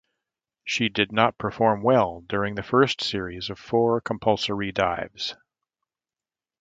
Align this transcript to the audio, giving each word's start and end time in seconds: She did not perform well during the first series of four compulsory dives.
She 0.65 0.89
did 0.89 1.11
not 1.11 1.37
perform 1.37 1.83
well 1.83 2.21
during 2.21 2.55
the 2.55 2.63
first 2.63 3.03
series 3.03 3.51
of 3.51 3.59
four 3.59 4.01
compulsory 4.01 4.71
dives. 4.71 5.35